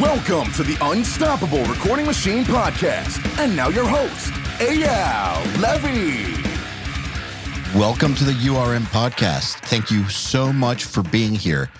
[0.00, 3.20] Welcome to the Unstoppable Recording Machine Podcast.
[3.38, 6.32] And now your host, Eyal Levy.
[7.78, 9.56] Welcome to the URM podcast.
[9.66, 11.70] Thank you so much for being here.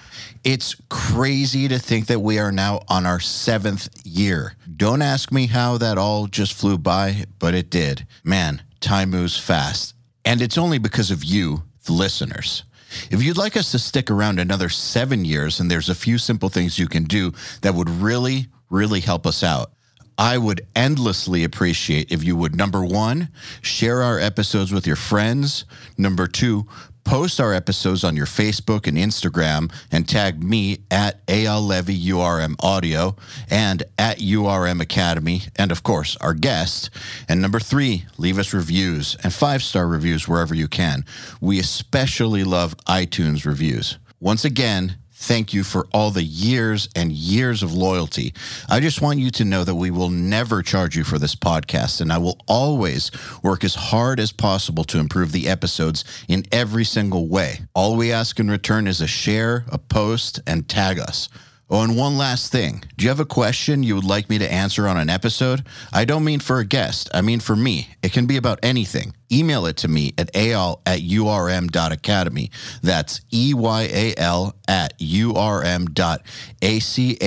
[0.45, 4.57] It's crazy to think that we are now on our seventh year.
[4.77, 8.07] Don't ask me how that all just flew by, but it did.
[8.23, 9.95] Man, time moves fast.
[10.23, 12.65] And it's only because of you, the listeners.
[13.11, 16.49] If you'd like us to stick around another seven years, and there's a few simple
[16.49, 17.33] things you can do
[17.63, 19.73] that would really, really help us out.
[20.19, 25.65] I would endlessly appreciate if you would, number one, share our episodes with your friends.
[25.97, 26.67] Number two,
[27.05, 32.55] post our episodes on your Facebook and Instagram and tag me at Eyal Levy URM
[32.61, 33.17] Audio
[33.51, 36.91] and at URM Academy, and of course, our guest.
[37.29, 41.05] And number three, leave us reviews and five star reviews wherever you can.
[41.41, 43.99] We especially love iTunes reviews.
[44.21, 48.35] Once again, Thank you for all the years and years of loyalty.
[48.69, 52.01] I just want you to know that we will never charge you for this podcast,
[52.01, 56.85] and I will always work as hard as possible to improve the episodes in every
[56.85, 57.61] single way.
[57.73, 61.29] All we ask in return is a share, a post, and tag us.
[61.75, 62.85] Oh, and one last thing.
[62.99, 65.65] Do you have a question you would like me to answer on an episode?
[65.91, 67.09] I don't mean for a guest.
[67.15, 67.89] I mean for me.
[68.03, 69.17] It can be about anything.
[69.33, 72.51] Email it to me at eyal at urm.academy.
[72.83, 76.21] That's E-Y-A-L at urm dot
[76.61, 77.23] A-C-A-D-E-M-Y.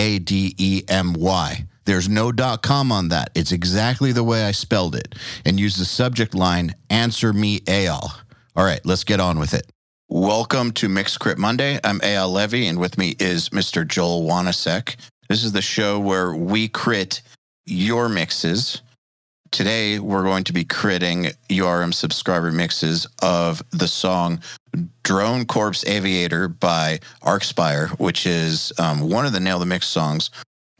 [1.86, 3.32] There's no dot .com on that.
[3.34, 5.16] It's exactly the way I spelled it.
[5.44, 8.12] And use the subject line, answer me Eyal.
[8.56, 9.66] All right, let's get on with it.
[10.08, 11.80] Welcome to Mix Crit Monday.
[11.84, 13.88] I'm Eyal Levy, and with me is Mr.
[13.88, 14.98] Joel Wanasek.
[15.30, 17.24] This is the show where we crit
[17.66, 18.84] your mixes.
[19.50, 24.42] Today, we're going to be critting URM subscriber mixes of the song
[25.02, 30.30] Drone Corpse Aviator by Archspire, which is um, one of the Nail the Mix songs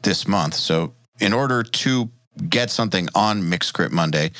[0.04, 0.54] this month.
[0.54, 2.08] So, in order to
[2.48, 4.30] get something on Mix Crit Monday,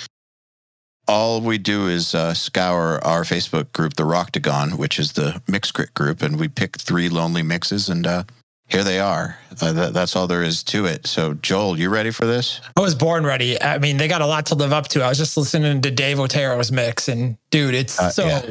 [1.09, 5.71] all we do is uh, scour our Facebook group, the Roctagon, which is the mix
[5.71, 8.25] crit group, and we pick three lonely mixes, and uh,
[8.69, 9.39] here they are.
[9.61, 11.07] Uh, th- that's all there is to it.
[11.07, 12.61] So, Joel, you ready for this?
[12.77, 13.61] I was born ready.
[13.63, 15.03] I mean, they got a lot to live up to.
[15.03, 18.43] I was just listening to Dave Otero's mix, and dude, it's Uh, so yeah.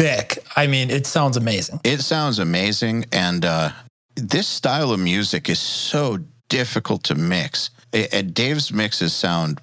[0.00, 0.44] sick.
[0.56, 1.80] I mean, it sounds amazing.
[1.84, 3.70] It sounds amazing, and uh,
[4.14, 6.18] this style of music is so
[6.48, 7.70] difficult to mix.
[7.92, 9.60] And Dave's mixes sound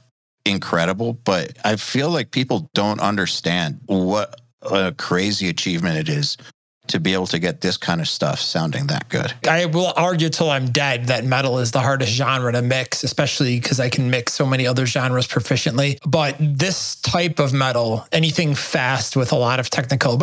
[0.49, 6.37] incredible, but I feel like people don't understand what a crazy achievement it is
[6.87, 9.33] to be able to get this kind of stuff sounding that good.
[9.47, 13.59] I will argue till I'm dead that metal is the hardest genre to mix, especially
[13.59, 15.97] because I can mix so many other genres proficiently.
[16.05, 20.17] But this type of metal, anything fast with a lot of technical,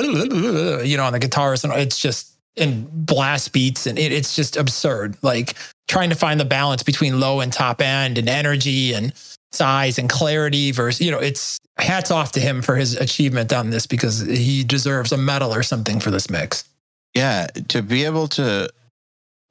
[0.84, 4.56] you know, on the guitars, and it's just in blast beats, and it, it's just
[4.56, 5.16] absurd.
[5.22, 5.54] Like
[5.86, 9.12] trying to find the balance between low and top end, and energy and
[9.54, 13.70] size and clarity versus you know it's hats off to him for his achievement on
[13.70, 16.64] this because he deserves a medal or something for this mix
[17.14, 18.68] Yeah, to be able to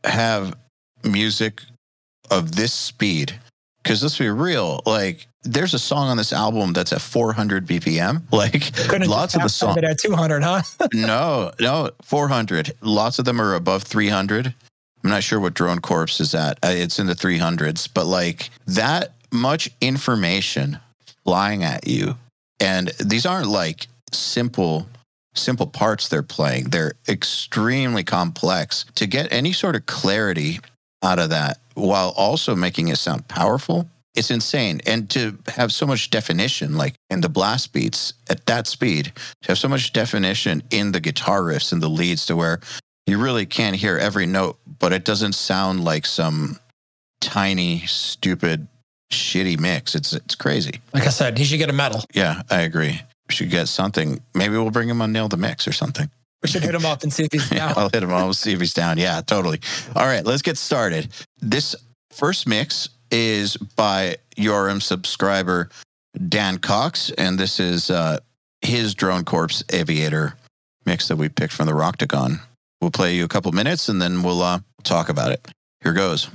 [0.04, 0.56] have
[1.04, 1.62] music
[2.32, 3.34] of this speed,
[3.84, 8.22] because let's be real, like there's a song on this album that's at 400 BPM.
[8.32, 9.78] Like Couldn't lots of the songs.
[9.84, 10.62] at 200 huh
[10.94, 12.72] no, no, 400.
[12.82, 14.54] Lots of them are above 300.
[15.04, 16.58] I'm not sure what Drone Corpse is at.
[16.64, 20.80] Uh, It's in the 300s, but like that much information
[21.26, 22.16] flying at you.
[22.60, 24.88] And these aren't like simple
[25.36, 26.66] simple parts they're playing.
[26.66, 28.86] They're extremely complex.
[28.96, 30.60] To get any sort of clarity
[31.02, 34.80] out of that while also making it sound powerful, it's insane.
[34.86, 39.12] And to have so much definition, like in the blast beats at that speed,
[39.42, 42.60] to have so much definition in the guitar riffs and the leads to where
[43.08, 46.60] you really can't hear every note, but it doesn't sound like some
[47.20, 48.68] tiny, stupid,
[49.14, 49.96] shitty mix.
[49.96, 50.82] It's it's crazy.
[50.94, 53.00] like i said he should get a medal Yeah, I agree.
[53.30, 54.22] We should get something.
[54.36, 56.10] Maybe we'll bring him on Nail the Mix or something.
[56.42, 58.12] we should hit him up and see if he's down I'll hit him.
[58.14, 58.98] I'll see if he's down.
[58.98, 59.60] Yeah, totally.
[59.96, 61.08] All right, let's get started.
[61.42, 61.76] This
[62.12, 65.70] first mix is by URM subscriber
[66.30, 68.20] Dan Cox, and this is uh,
[68.62, 70.36] his Drone Corpse Aviator
[70.86, 72.40] mix that we picked from the Roctagon.
[72.82, 75.48] We'll play you a couple minutes and then we'll uh, talk about it.
[75.82, 76.30] Here goes.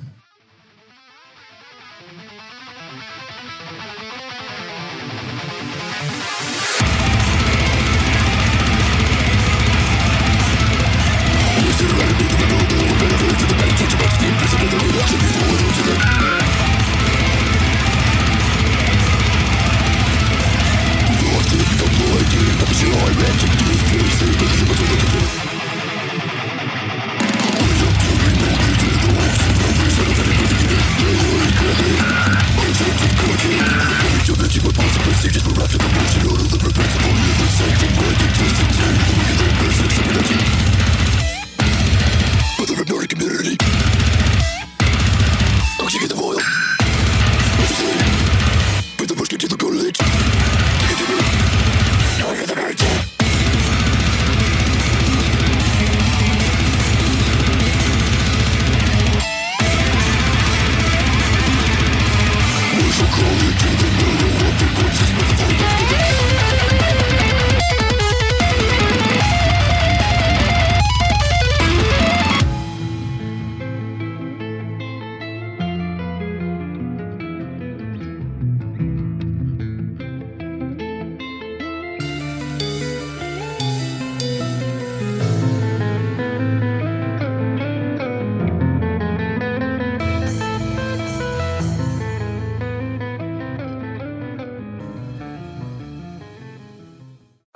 [23.28, 23.57] Thank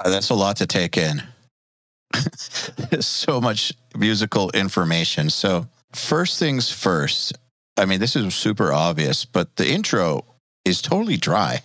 [0.04, 1.22] Uh, that's a lot to take in.
[3.00, 5.30] so much musical information.
[5.30, 7.32] So, first things first,
[7.76, 10.24] I mean, this is super obvious, but the intro
[10.64, 11.62] is totally dry.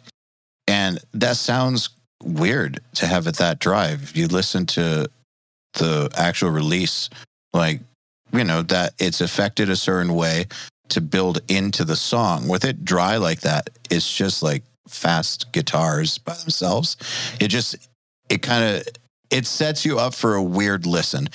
[0.68, 1.89] And that sounds
[2.24, 3.89] weird to have it that dry.
[3.89, 5.10] If you listen to
[5.74, 7.10] the actual release,
[7.54, 7.81] like,
[8.34, 10.45] you know, that it's affected a certain way
[10.89, 12.48] to build into the song.
[12.48, 16.98] With it dry like that, it's just like fast guitars by themselves.
[17.39, 17.75] It just,
[18.29, 18.88] it kind of,
[19.29, 21.29] it sets you up for a weird listen.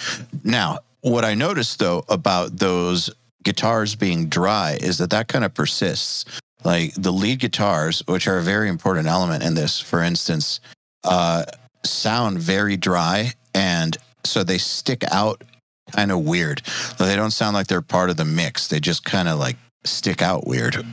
[0.45, 3.11] Now, what I noticed though about those
[3.43, 6.25] guitars being dry is that that kind of persists.
[6.65, 10.61] Like the lead guitars, which are a very important element in this, for instance,
[11.03, 11.45] uh,
[11.85, 13.33] sound very dry.
[13.53, 15.43] And so they stick out
[15.91, 16.63] kind of weird.
[16.99, 18.69] They don't sound like they're part of the mix.
[18.69, 20.87] They just kind of like stick out weird.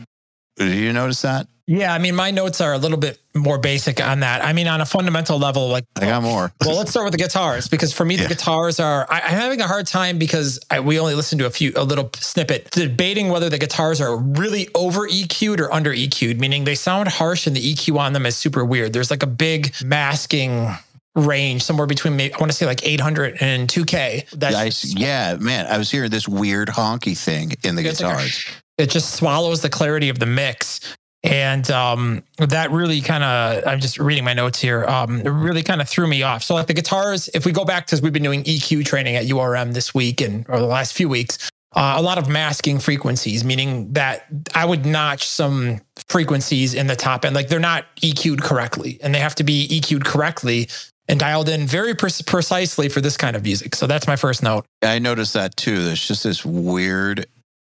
[0.60, 1.48] Did you notice that?
[1.68, 4.44] Yeah, I mean, my notes are a little bit more basic on that.
[4.44, 6.52] I mean, on a fundamental level, like I got more.
[6.66, 8.24] well, let's start with the guitars because for me, Yeah.
[8.24, 9.06] the guitars are.
[9.08, 11.84] I, I'm having a hard time because I, we only listened to a few, a
[11.84, 16.74] little snippet, debating whether the guitars are really over EQ'd or under EQ'd, meaning they
[16.74, 18.92] sound harsh and the EQ on them is super weird.
[18.92, 20.70] There's like a big masking
[21.16, 24.30] range somewhere between maybe, I want to say like 800 and 2K.
[24.32, 28.12] That's I yeah, man, I was hearing this weird honky thing in the It's like
[28.18, 28.46] guitars.
[28.80, 30.80] It just swallows the clarity of the mix.
[31.22, 34.86] And um, that really kind of, I'm just reading my notes here.
[34.86, 36.44] Um, it really kind of threw me off.
[36.44, 39.26] So, like the guitars, if we go back to, we've been doing EQ training at
[39.26, 43.44] URM this week and or the last few weeks, uh, a lot of masking frequencies,
[43.44, 48.42] meaning that I would notch some frequencies in the top end, like they're not EQ'd
[48.42, 50.70] correctly, and they have to be EQ'd correctly
[51.10, 53.76] and dialed in very pre- precisely for this kind of music.
[53.76, 54.66] So that's my first note.
[54.82, 55.84] I noticed that too.
[55.84, 57.28] There's just this weird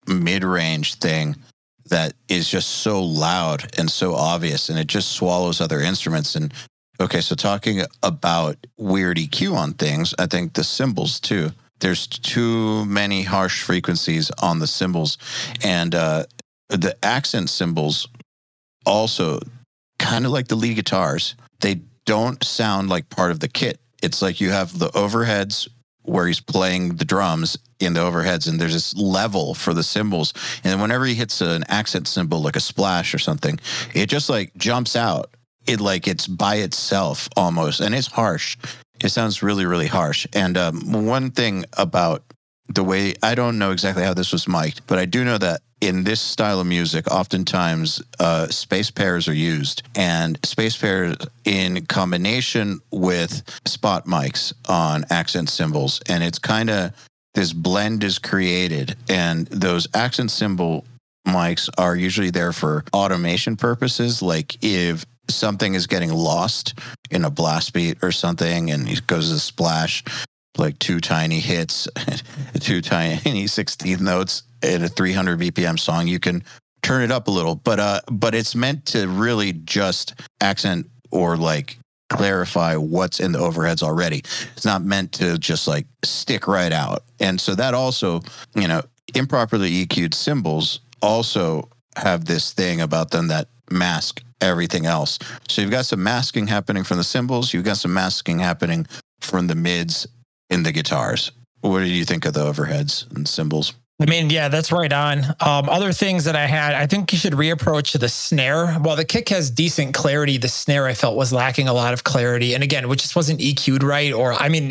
[0.09, 1.37] mid range thing
[1.89, 6.35] that is just so loud and so obvious, and it just swallows other instruments.
[6.35, 6.53] And
[7.01, 11.51] okay, so talking about weird EQ on things, I think the cymbals too.
[11.81, 15.17] There's too many harsh frequencies on the cymbals,
[15.63, 16.25] and uh,
[16.69, 18.09] the accent cymbals
[18.85, 19.41] also
[19.99, 21.35] kind of like the lead guitars.
[21.61, 23.79] They don't sound like part of the kit.
[24.03, 25.69] It's like you have the overheads
[26.09, 30.35] where he's playing the drums in the overheads and there's this level for the cymbals.
[30.65, 33.59] And whenever he hits an accent cymbal like a splash or something
[33.95, 35.31] it just like jumps out.
[35.67, 38.57] It like it's by itself almost and it's harsh.
[39.01, 40.27] It sounds really really harsh.
[40.33, 42.25] And um, one thing about
[42.69, 45.61] the way i don't know exactly how this was mic'd but i do know that
[45.81, 49.83] in this style of music oftentimes uh, space pairs are used.
[49.95, 56.93] And space pairs in combination with spot mics on accent cymbals and it's kind of
[57.35, 58.97] this blend is created.
[59.09, 60.85] And those accent cymbal
[61.27, 64.23] mics are usually there for automation purposes.
[64.23, 66.75] Like if something is getting lost
[67.11, 70.03] in a blast beat or something and it goes to splash
[70.59, 71.89] like two tiny hits
[72.61, 76.43] two tiny 16th notes in a 300 bpm song you can
[76.83, 77.55] turn it up a little.
[77.55, 81.79] But uh but it's meant to really just accent or like
[82.11, 84.23] clarify what's in the overheads already.
[84.57, 87.05] It's not meant to just like stick right out.
[87.21, 88.23] And so that also
[88.55, 88.83] you know
[89.15, 95.19] improperly eq'd cymbals also have this thing about them that mask everything else.
[95.49, 98.87] So you've got some masking happening from the cymbals you've got some masking happening
[99.21, 100.07] from the mids
[100.51, 104.47] in the guitars what do you think of the overheads and cymbals I mean, yeah,
[104.47, 105.25] that's right on.
[105.41, 108.75] Um, other things that I had, I think you should reapproach the snare.
[108.75, 112.05] While the kick has decent clarity, the snare I felt was lacking a lot of
[112.05, 112.55] clarity.
[112.55, 114.13] And again, which just wasn't EQ'd right.
[114.13, 114.71] Or, I mean,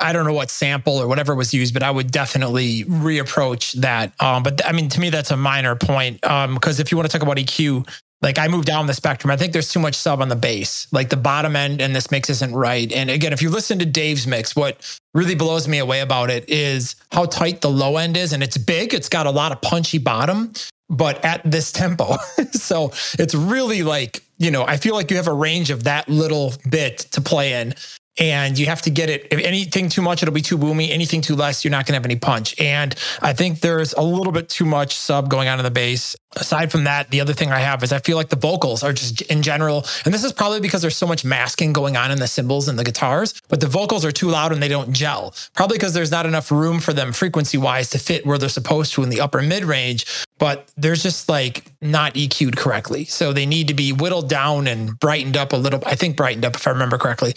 [0.00, 4.12] I don't know what sample or whatever was used, but I would definitely reapproach that.
[4.22, 6.20] Um, but I mean, to me, that's a minor point.
[6.20, 7.84] Because if you want to talk about EQ,
[8.20, 9.30] like I moved down the spectrum.
[9.30, 10.88] I think there's too much sub on the bass.
[10.90, 12.90] Like the bottom end and this mix isn't right.
[12.92, 16.48] And again, if you listen to Dave's mix, what really blows me away about it
[16.48, 18.32] is how tight the low end is.
[18.32, 18.92] And it's big.
[18.92, 20.52] It's got a lot of punchy bottom,
[20.90, 22.16] but at this tempo.
[22.52, 26.08] so it's really like, you know, I feel like you have a range of that
[26.08, 27.74] little bit to play in.
[28.18, 29.28] And you have to get it.
[29.30, 30.90] If anything too much, it'll be too boomy.
[30.90, 32.58] Anything too less, you're not going to have any punch.
[32.60, 36.16] And I think there's a little bit too much sub going on in the bass.
[36.36, 38.92] Aside from that, the other thing I have is I feel like the vocals are
[38.92, 42.18] just in general, and this is probably because there's so much masking going on in
[42.18, 45.34] the cymbals and the guitars, but the vocals are too loud and they don't gel.
[45.54, 48.92] Probably because there's not enough room for them frequency wise to fit where they're supposed
[48.92, 50.04] to in the upper mid range,
[50.38, 53.06] but they're just like not EQ'd correctly.
[53.06, 55.82] So they need to be whittled down and brightened up a little.
[55.86, 57.34] I think brightened up if I remember correctly.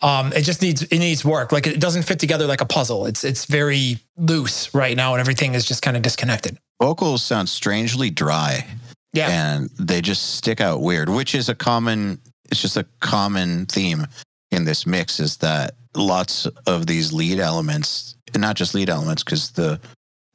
[0.00, 1.50] Um, it just needs it needs work.
[1.52, 3.06] Like it doesn't fit together like a puzzle.
[3.06, 6.56] It's it's very loose right now, and everything is just kind of disconnected.
[6.80, 8.64] vocals sound strangely dry
[9.12, 9.28] Yeah.
[9.30, 12.20] and they just stick out weird which is a common
[12.52, 14.06] it's just a common theme
[14.52, 19.22] in this mix is that lots of these lead elements, and not just lead elements,
[19.24, 19.80] because the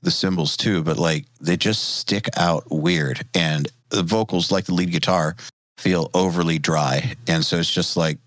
[0.01, 3.21] the cymbals too, but like they just stick out weird.
[3.33, 5.35] And the vocals, like the lead guitar,
[5.77, 7.15] feel overly dry.
[7.27, 8.17] And so it's just like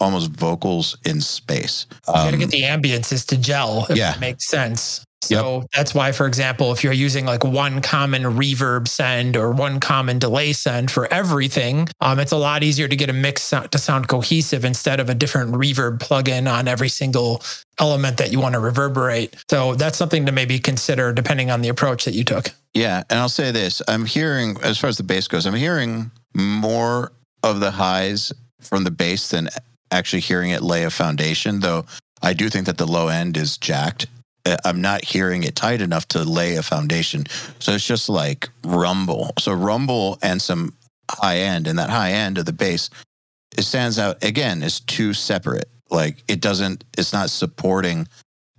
[0.00, 1.86] almost vocals in space.
[2.06, 3.86] you gotta get the ambiances to gel.
[3.88, 4.12] If yeah.
[4.12, 5.06] that makes sense.
[5.22, 9.80] So that's why, for example, if you're using like one common reverb send or one
[9.80, 13.78] common delay send for everything, um, it's a lot easier to get a mix to
[13.78, 17.42] sound cohesive instead of a different reverb plugin on every single
[17.80, 19.34] element that you want to reverberate.
[19.50, 22.50] So that's something to maybe consider depending on the approach that you took.
[22.74, 26.10] Yeah, and I'll say this: I'm hearing, as far as the bass goes, I'm hearing
[26.34, 27.12] more
[27.42, 29.48] of the highs from the bass than
[29.90, 31.60] actually hearing it lay a foundation.
[31.60, 31.86] Though
[32.22, 34.06] I do think that the low end is jacked.
[34.44, 37.24] Uh, I'm not hearing it tight enough to lay a foundation.
[37.58, 39.32] So it's just like rumble.
[39.38, 40.74] So rumble and some
[41.10, 42.90] high end, and that high end of the bass,
[43.56, 45.68] it stands out again as two separate.
[45.90, 46.84] Like it doesn't.
[46.98, 48.08] It's not supporting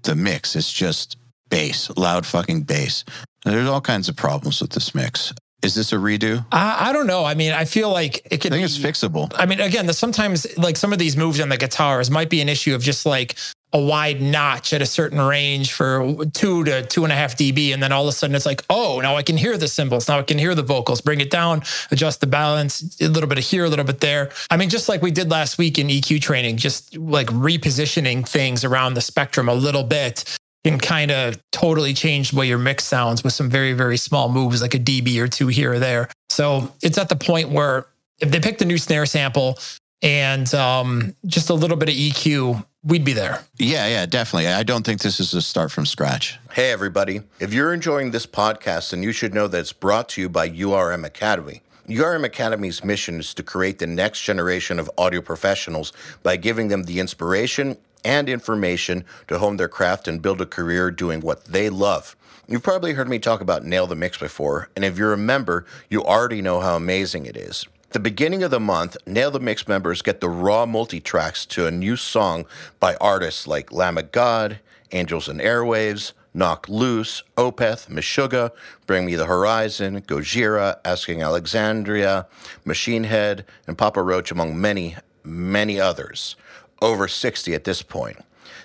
[0.04, 0.56] the mix.
[0.56, 1.18] It's just
[1.50, 3.04] bass, loud fucking bass.
[3.44, 5.34] There's all kinds of problems with this mix.
[5.68, 6.46] Is this a redo?
[6.52, 7.26] I, I don't know.
[7.26, 8.54] I mean, I feel like it could.
[8.54, 9.32] I think be, it's fixable.
[9.36, 12.42] I mean, again, the, sometimes like some of these moves on the guitars might be
[12.42, 13.36] an issue of just like
[13.74, 17.74] a wide notch at a certain range for two to two and a half dB.
[17.74, 20.08] And then all of a sudden it's like, oh, now I can hear the cymbals.
[20.08, 21.02] Now I can hear the vocals.
[21.02, 24.32] Bring it down, adjust the balance, a little bit of here, a little bit there.
[24.50, 28.64] I mean, just like we did last week in EQ training, just like repositioning things
[28.64, 30.24] around the spectrum a little bit
[30.64, 34.30] can kind of totally change the way your mix sounds with some very, very small
[34.30, 36.10] moves, like a dB or two here or there.
[36.30, 37.88] So it's at the point where
[38.20, 39.58] if they picked a new snare sample
[40.02, 43.44] and um, just a little bit of EQ, we'd be there.
[43.58, 44.48] Yeah, yeah, definitely.
[44.48, 46.40] I don't think this is a start from scratch.
[46.54, 47.22] Hey, everybody.
[47.40, 50.50] If you're enjoying this podcast, then you should know that it's brought to you by
[50.50, 51.62] URM Academy.
[51.88, 56.84] URM Academy's mission is to create the next generation of audio professionals by giving them
[56.84, 61.70] the inspiration and information to hone their craft and build a career doing what they
[61.70, 62.16] love.
[62.48, 65.66] You've probably heard me talk about Nail the Mix before, and if you're a member,
[65.89, 67.66] you already know how amazing it is.
[67.92, 71.68] The beginning of the month, Nail the Mix members get the raw multi tracks to
[71.68, 72.46] a new song
[72.80, 74.60] by artists like Lamb of God,
[74.92, 78.51] Angels and Airwaves, Knocked Loose, Opeth, Meshuggah,
[78.86, 82.27] Bring Me the Horizon, Gojira, Asking Alexandria,
[82.63, 86.36] Machine Head, and Papa Roach, among many, many others.
[86.82, 88.18] Over 60 at this point.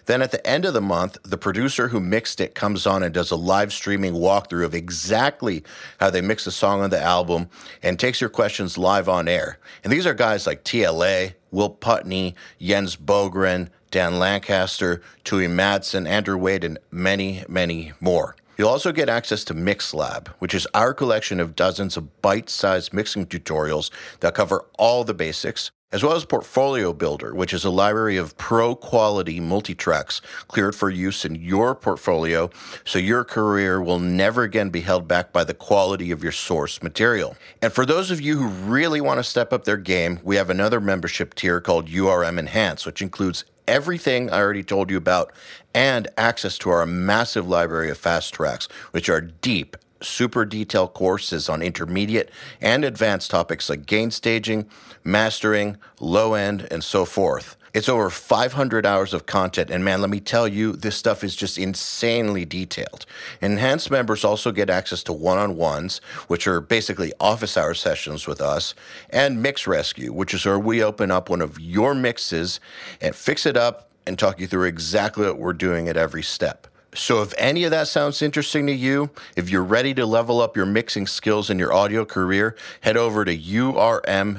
[0.06, 3.14] Then at the end of the month, the producer who mixed it comes on and
[3.14, 5.62] does a live streaming walkthrough of exactly
[6.00, 7.48] how they mix the song on the album
[7.82, 9.58] and takes your questions live on air.
[9.84, 16.36] And these are guys like TLA, Will Putney, Jens Bogren, Dan Lancaster, Tue Madsen, Andrew
[16.36, 18.34] Wade, and many, many more.
[18.58, 22.92] You'll also get access to MixLab, which is our collection of dozens of bite sized
[22.92, 23.90] mixing tutorials
[24.20, 28.36] that cover all the basics, as well as Portfolio Builder, which is a library of
[28.38, 32.50] pro quality multi tracks cleared for use in your portfolio
[32.84, 36.82] so your career will never again be held back by the quality of your source
[36.82, 37.36] material.
[37.60, 40.50] And for those of you who really want to step up their game, we have
[40.50, 45.32] another membership tier called URM Enhance, which includes everything I already told you about
[45.74, 51.48] and access to our massive library of fast tracks, which are deep super detailed courses
[51.48, 52.30] on intermediate
[52.60, 54.66] and advanced topics like gain staging,
[55.04, 57.56] mastering, low end, and so forth.
[57.74, 61.34] It's over 500 hours of content, and man, let me tell you, this stuff is
[61.34, 63.06] just insanely detailed.
[63.40, 68.26] Enhanced members also get access to one on ones, which are basically office hour sessions
[68.26, 68.74] with us,
[69.08, 72.60] and Mix Rescue, which is where we open up one of your mixes
[73.00, 76.66] and fix it up and talk you through exactly what we're doing at every step.
[76.94, 80.56] So, if any of that sounds interesting to you, if you're ready to level up
[80.56, 84.34] your mixing skills in your audio career, head over to urm.academy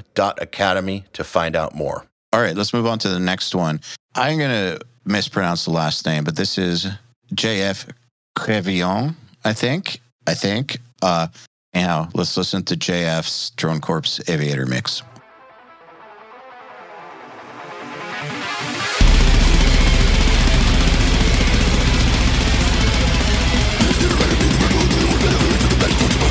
[1.14, 2.06] to find out more.
[2.32, 3.80] All right, let's move on to the next one.
[4.16, 6.88] I'm going to mispronounce the last name, but this is
[7.34, 7.90] JF
[8.38, 10.00] Crevillon, I think.
[10.28, 10.78] I think.
[11.02, 11.28] Uh,
[11.74, 15.02] anyhow, let's listen to JF's Drone Corpse Aviator mix.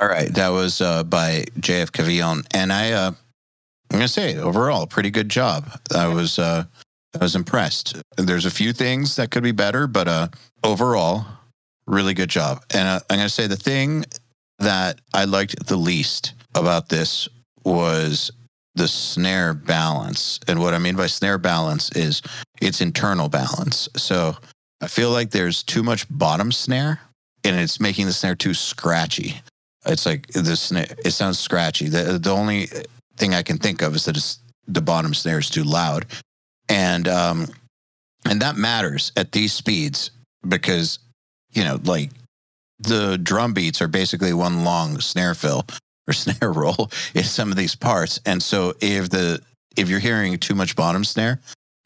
[0.00, 3.12] right, that was uh, by JF Cavillon, and I, uh,
[3.90, 5.70] I'm gonna say overall, pretty good job.
[5.94, 6.64] I was, uh,
[7.14, 7.96] I was impressed.
[8.16, 10.28] There's a few things that could be better, but uh,
[10.62, 11.24] overall,
[11.86, 12.62] really good job.
[12.74, 14.04] And uh, I'm gonna say the thing
[14.58, 17.28] that I liked the least about this
[17.64, 18.30] was
[18.74, 20.38] the snare balance.
[20.46, 22.22] And what I mean by snare balance is
[22.60, 23.88] its internal balance.
[23.96, 24.36] So
[24.80, 27.00] I feel like there's too much bottom snare
[27.42, 29.40] and it's making the snare too scratchy.
[29.86, 31.88] It's like the snare, it sounds scratchy.
[31.88, 32.68] The, the only
[33.16, 36.06] thing I can think of is that it's, the bottom snare is too loud.
[36.68, 37.46] And, um,
[38.28, 40.10] and that matters at these speeds
[40.46, 40.98] because,
[41.52, 42.10] you know, like
[42.78, 45.64] the drum beats are basically one long snare fill
[46.06, 48.20] or snare roll in some of these parts.
[48.26, 49.40] And so if the
[49.76, 51.40] if you're hearing too much bottom snare,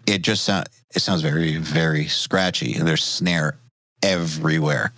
[0.06, 3.56] it just sound it sounds very very scratchy and there's snare
[4.02, 4.92] everywhere.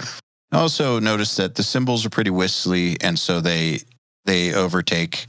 [0.52, 3.80] I also noticed that the cymbals are pretty whistly and so they
[4.24, 5.26] they overtake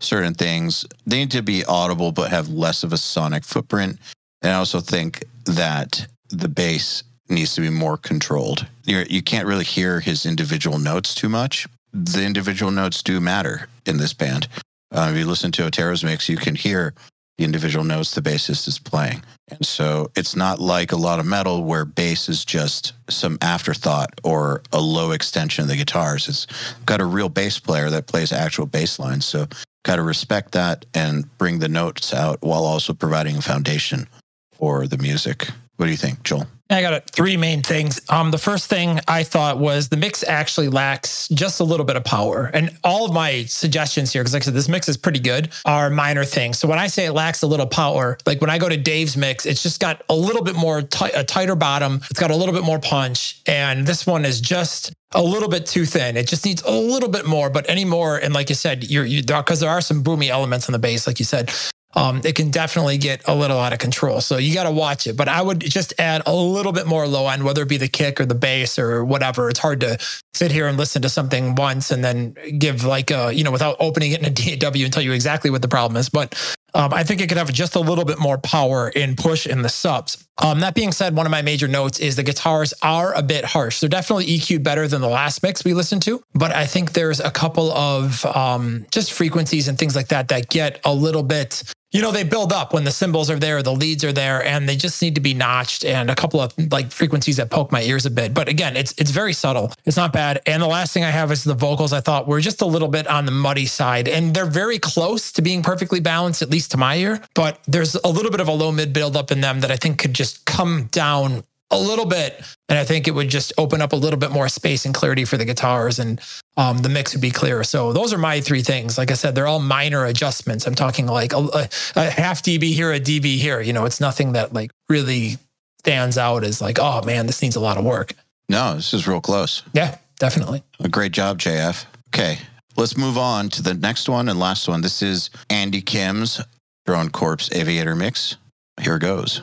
[0.00, 0.84] certain things.
[1.06, 3.98] They need to be audible but have less of a sonic footprint.
[4.42, 8.66] And I also think that the bass needs to be more controlled.
[8.84, 11.66] You're, you can't really hear his individual notes too much.
[11.92, 14.46] The individual notes do matter in this band.
[14.92, 16.94] Uh, if you listen to Otero's mix, you can hear
[17.38, 19.22] the individual notes the bassist is playing.
[19.48, 24.18] And so it's not like a lot of metal where bass is just some afterthought
[24.24, 26.28] or a low extension of the guitars.
[26.28, 26.46] It's
[26.86, 29.24] got a real bass player that plays actual bass lines.
[29.24, 29.46] So
[29.84, 34.08] got to respect that and bring the notes out while also providing a foundation
[34.52, 35.48] for the music.
[35.76, 36.46] What do you think, Joel?
[36.68, 38.00] I got three main things.
[38.08, 41.94] Um, the first thing I thought was the mix actually lacks just a little bit
[41.94, 42.50] of power.
[42.52, 45.52] And all of my suggestions here, because like I said, this mix is pretty good,
[45.64, 46.58] are minor things.
[46.58, 49.16] So when I say it lacks a little power, like when I go to Dave's
[49.16, 52.00] mix, it's just got a little bit more, t- a tighter bottom.
[52.10, 53.42] It's got a little bit more punch.
[53.46, 56.16] And this one is just a little bit too thin.
[56.16, 58.18] It just needs a little bit more, but any more.
[58.18, 61.06] And like you said, you're, you, because there are some boomy elements on the bass,
[61.06, 61.52] like you said,
[61.96, 64.20] um, it can definitely get a little out of control.
[64.20, 65.16] So you got to watch it.
[65.16, 67.88] But I would just add a little bit more low end, whether it be the
[67.88, 69.48] kick or the bass or whatever.
[69.48, 69.98] It's hard to
[70.34, 73.76] sit here and listen to something once and then give like a, you know, without
[73.80, 76.10] opening it in a DAW and tell you exactly what the problem is.
[76.10, 76.34] But
[76.74, 79.62] um, I think it could have just a little bit more power in push in
[79.62, 80.22] the subs.
[80.36, 83.46] Um, that being said, one of my major notes is the guitars are a bit
[83.46, 83.80] harsh.
[83.80, 87.20] They're definitely EQ'd better than the last mix we listened to, but I think there's
[87.20, 91.62] a couple of um, just frequencies and things like that that get a little bit
[91.96, 94.68] you know, they build up when the cymbals are there, the leads are there, and
[94.68, 97.80] they just need to be notched and a couple of like frequencies that poke my
[97.80, 98.34] ears a bit.
[98.34, 99.72] But again, it's it's very subtle.
[99.86, 100.42] It's not bad.
[100.44, 101.94] And the last thing I have is the vocals.
[101.94, 105.32] I thought were just a little bit on the muddy side, and they're very close
[105.32, 107.18] to being perfectly balanced, at least to my ear.
[107.32, 109.76] But there's a little bit of a low mid build up in them that I
[109.76, 112.40] think could just come down a little bit.
[112.68, 115.24] And I think it would just open up a little bit more space and clarity
[115.24, 116.20] for the guitars and
[116.56, 117.64] um, the mix would be clearer.
[117.64, 118.98] So those are my three things.
[118.98, 120.66] Like I said, they're all minor adjustments.
[120.66, 123.60] I'm talking like a, a, a half dB here, a dB here.
[123.60, 125.36] You know, it's nothing that like really
[125.80, 128.12] stands out as like, oh man, this needs a lot of work.
[128.48, 129.62] No, this is real close.
[129.72, 130.62] Yeah, definitely.
[130.80, 131.84] A great job, JF.
[132.08, 132.38] Okay,
[132.76, 134.80] let's move on to the next one and last one.
[134.80, 136.40] This is Andy Kim's
[136.86, 138.36] Drone Corpse Aviator Mix.
[138.80, 139.42] Here it goes.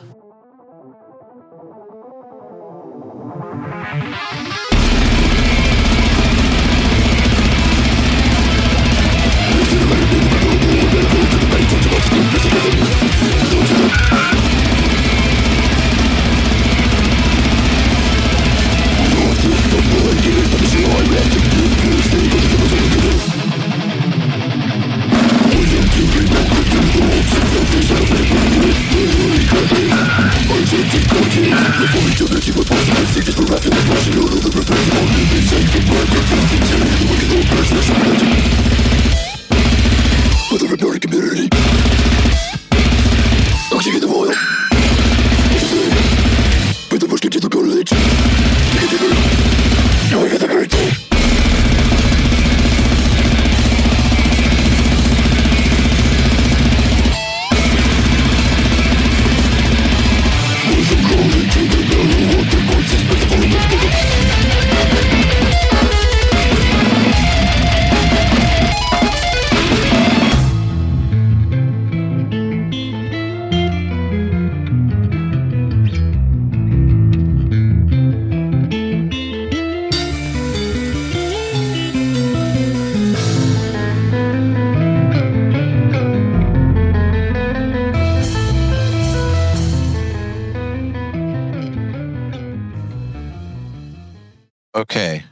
[94.74, 95.24] Okay.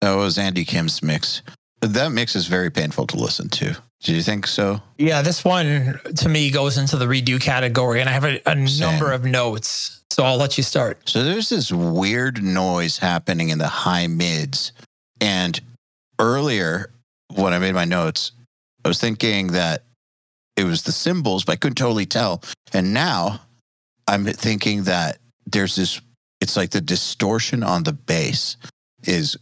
[0.00, 1.42] That was Andy Kim's mix.
[1.80, 3.76] That mix is very painful to listen to.
[4.02, 4.80] Do you think so?
[4.98, 8.54] Yeah, this one to me goes into the redo category, and I have a, a
[8.54, 10.02] number of notes.
[10.10, 11.08] So I'll let you start.
[11.08, 14.72] So there's this weird noise happening in the high mids.
[15.20, 15.60] And
[16.18, 16.90] earlier,
[17.34, 18.32] when I made my notes,
[18.84, 19.82] I was thinking that
[20.56, 22.42] it was the cymbals, but I couldn't totally tell.
[22.72, 23.40] And now
[24.06, 26.00] I'm thinking that there's this,
[26.40, 28.56] it's like the distortion on the bass
[29.04, 29.36] is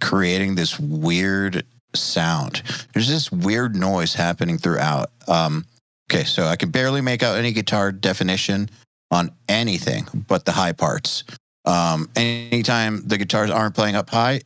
[0.00, 2.62] creating this weird sound.
[2.92, 5.10] There's this weird noise happening throughout.
[5.28, 5.64] Um,
[6.10, 8.70] okay, so I can barely make out any guitar definition
[9.10, 11.24] on anything but the high parts.
[11.64, 14.40] Um, anytime the guitars aren't playing up high,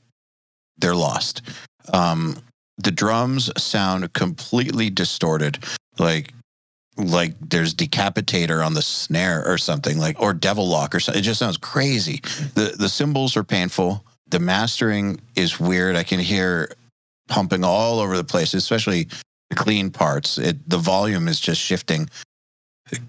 [0.79, 1.43] they're lost.
[1.93, 2.37] Um,
[2.79, 5.59] the drums sound completely distorted,
[5.99, 6.33] like
[6.97, 11.21] like there's decapitator on the snare or something, like or Devil-Loc or something.
[11.21, 12.21] It just sounds crazy.
[12.55, 14.05] The the cymbals are painful.
[14.31, 15.97] The mastering is weird.
[15.97, 16.73] I can hear
[17.29, 19.09] pumping all over the place, especially
[19.51, 20.39] the clean parts.
[20.39, 22.09] It the volume is just shifting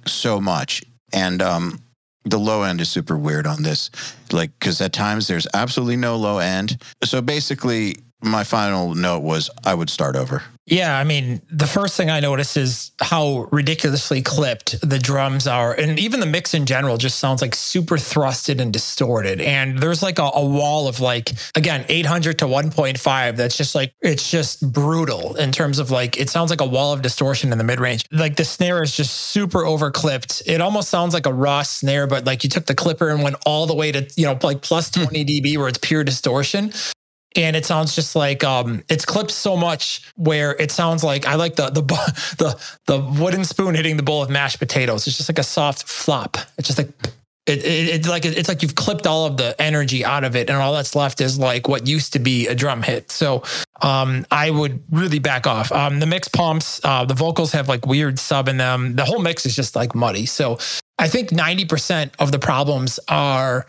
[0.06, 1.80] so much and um
[2.26, 3.90] the low end is super weird on this
[4.32, 9.50] like because at times there's absolutely no low end so basically my final note was
[9.66, 14.22] i would start over Yeah, I mean, the first thing I notice is how ridiculously
[14.22, 15.74] clipped the drums are.
[15.74, 19.42] And even the mix in general just sounds like super thrusted and distorted.
[19.42, 23.94] And there's like a, a wall of like, again, 800 to 1.5 that's just like,
[24.00, 27.58] it's just brutal in terms of like, it sounds like a wall of distortion in
[27.58, 28.06] the mid range.
[28.10, 30.42] Like the snare is just super over clipped.
[30.46, 33.36] It almost sounds like a raw snare, but like you took the clipper and went
[33.46, 36.72] all the way to, you know, like plus 20 dB where it's pure distortion
[37.36, 41.36] and it sounds just like um it's clipped so much where it sounds like I
[41.36, 41.82] like the the
[42.38, 45.08] the the wooden spoon hitting the bowl of mashed potatoes.
[45.08, 46.38] It's just like a soft flop.
[46.58, 46.90] It's just like
[47.48, 50.50] it, it it's like it's like you've clipped all of the energy out of it,
[50.50, 53.12] and all that's left is like what used to be a drum hit.
[53.12, 53.44] So
[53.82, 55.72] um I would really back off.
[55.72, 58.96] Um the mix pumps, uh the vocals have like weird sub in them.
[58.96, 60.26] The whole mix is just like muddy.
[60.26, 60.60] So
[61.00, 63.66] I think 90% of the problems are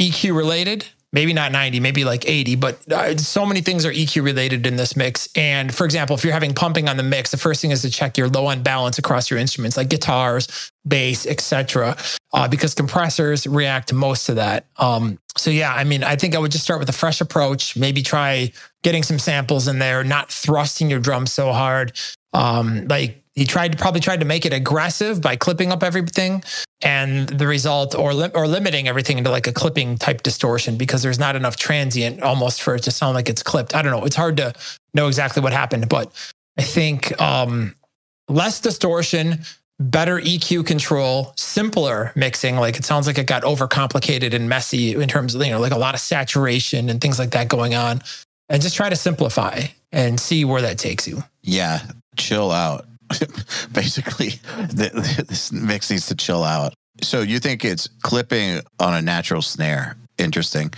[0.00, 0.84] EQ related.
[1.14, 4.76] Maybe not 90, maybe like 80, but uh, so many things are EQ related in
[4.76, 5.28] this mix.
[5.36, 7.90] And for example, if you're having pumping on the mix, the first thing is to
[7.90, 11.96] check your low end balance across your instruments, like guitars, bass, etc.,
[12.32, 14.66] uh, because compressors react to most of that.
[14.76, 17.76] Um, so yeah, I mean, I think I would just start with a fresh approach.
[17.76, 21.92] Maybe try getting some samples in there, not thrusting your drum so hard.
[22.32, 26.42] Um, like he tried to probably tried to make it aggressive by clipping up everything
[26.82, 31.02] and the result or li- or limiting everything into like a clipping type distortion because
[31.02, 33.74] there's not enough transient almost for it to sound like it's clipped.
[33.74, 34.04] I don't know.
[34.04, 34.52] It's hard to
[34.94, 36.12] know exactly what happened, but
[36.58, 37.74] I think um,
[38.28, 39.40] less distortion,
[39.80, 42.56] better EQ control, simpler mixing.
[42.56, 45.72] Like it sounds like it got overcomplicated and messy in terms of you know like
[45.72, 48.02] a lot of saturation and things like that going on,
[48.50, 51.22] and just try to simplify and see where that takes you.
[51.42, 51.80] yeah
[52.16, 52.84] chill out
[53.72, 56.74] basically the, this mix needs to chill out.
[57.02, 59.96] So you think it's clipping on a natural snare.
[60.18, 60.72] Interesting.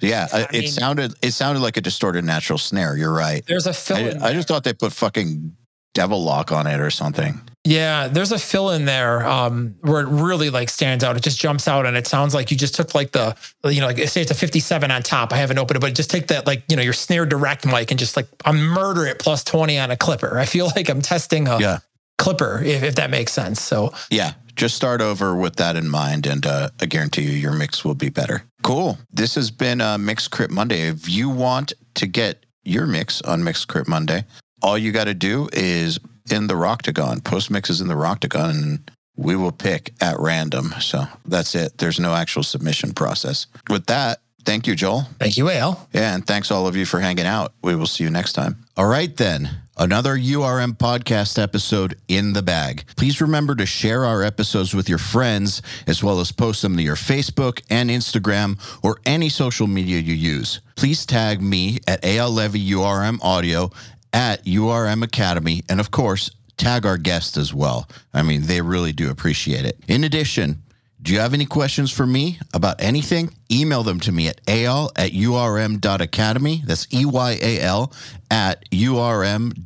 [0.00, 2.96] Yeah, I I- it mean- sounded it sounded like a distorted natural snare.
[2.96, 3.44] You're right.
[3.46, 3.96] There's a fill.
[3.96, 5.56] I, in I just thought they put fucking
[5.94, 10.50] Devil-Loc on it or something Yeah, there's a fill in there um, where it really
[10.50, 11.16] like stands out.
[11.16, 13.88] It just jumps out, and it sounds like you just took like the you know
[13.88, 15.32] like say it's a 57 on top.
[15.32, 17.90] I haven't opened it, but just take that like you know your snare direct mic
[17.90, 20.38] and just like I'm murder it plus 20 on a clipper.
[20.38, 21.78] I feel like I'm testing a Yeah.
[22.18, 23.60] clipper if, if that makes sense.
[23.60, 27.52] So Yeah, just start over with that in mind, and uh, I guarantee you your
[27.52, 28.44] mix will be better.
[28.62, 28.96] Cool.
[29.12, 30.82] This has been uh, Mix Crit Monday.
[30.82, 34.24] If you want to get your mix on Mix Crit Monday,
[34.62, 35.98] all you got to do is
[36.30, 40.74] in the Roctagon, post mixes in the Roctagon, and we will pick at random.
[40.80, 41.78] So that's it.
[41.78, 43.46] There's no actual submission process.
[43.68, 45.02] With that, thank you, Joel.
[45.18, 45.78] thank you, Eyal.
[45.92, 47.52] Yeah, and thanks all of you for hanging out.
[47.62, 48.56] We will see you next time.
[48.76, 49.62] All right, then.
[49.78, 52.84] Another URM podcast episode in the bag.
[52.96, 56.82] Please remember to share our episodes with your friends, as well as post them to
[56.82, 60.62] your Facebook and Instagram or any social media you use.
[60.76, 63.70] Please tag me at Eyal Levy URM Audio
[64.16, 67.86] at URM Academy, and of course, tag our guests as well.
[68.14, 69.78] I mean, they really do appreciate it.
[69.88, 70.62] In addition,
[71.02, 73.34] do you have any questions for me about anything?
[73.52, 76.62] Email them to me at eyal at urm.academy.
[76.64, 77.92] That's E Y A L
[78.30, 79.60] at urm.academy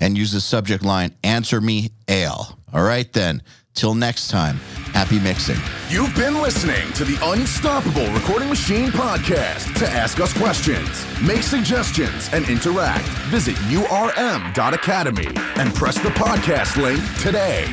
[0.00, 2.56] and use the subject line Answer Me Eyal.
[2.72, 3.42] All right, then.
[3.74, 4.56] Till next time,
[4.92, 5.56] happy mixing.
[5.88, 9.78] You've been listening to the Unstoppable Recording Machine podcast.
[9.78, 17.00] To ask us questions, make suggestions, and interact, visit urm.academy and press the podcast link
[17.20, 17.66] today.